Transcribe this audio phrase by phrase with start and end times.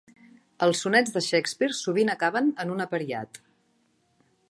[0.67, 3.43] Els sonets de Shakespeare sovint acaben en un apariat.